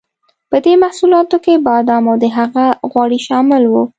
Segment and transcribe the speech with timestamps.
[0.49, 3.83] په دې محصولاتو کې بادام او د هغه غوړي شامل وو.